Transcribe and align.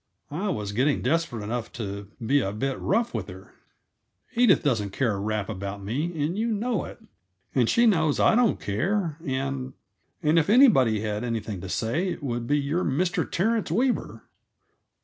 I 0.31 0.49
was 0.49 0.71
getting 0.71 1.03
desperate 1.03 1.43
enough 1.43 1.71
to 1.73 2.07
be 2.25 2.39
a 2.39 2.51
bit 2.51 2.79
rough 2.79 3.13
with 3.13 3.27
her. 3.27 3.53
"Edith 4.33 4.63
doesn't 4.63 4.93
care 4.93 5.13
a 5.13 5.19
rap 5.19 5.47
about 5.47 5.83
me, 5.83 6.05
and 6.25 6.35
you 6.35 6.47
know 6.51 6.85
it. 6.85 7.03
And 7.53 7.69
she 7.69 7.85
knows 7.85 8.19
I 8.19 8.33
don't 8.33 8.59
care, 8.59 9.19
and 9.23 9.73
and 10.23 10.39
if 10.39 10.49
anybody 10.49 11.01
had 11.01 11.23
anything 11.23 11.61
to 11.61 11.69
say, 11.69 12.07
it 12.07 12.23
would 12.23 12.47
be 12.47 12.57
your 12.57 12.83
Mr. 12.83 13.29
Terence 13.31 13.69
Weaver." 13.69 14.23